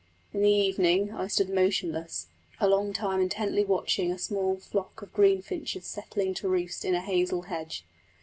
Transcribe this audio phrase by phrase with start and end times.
[0.33, 2.25] In the evening I stood motionless
[2.59, 7.01] a long time intently watching a small flock of greenfinches settling to roost in a
[7.01, 7.85] hazel hedge.